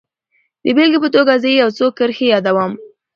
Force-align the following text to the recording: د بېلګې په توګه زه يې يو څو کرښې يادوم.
د 0.63 0.65
بېلګې 0.75 0.99
په 1.03 1.09
توګه 1.15 1.33
زه 1.41 1.47
يې 1.51 1.57
يو 1.63 1.69
څو 1.77 1.85
کرښې 1.97 2.27
يادوم. 2.33 2.71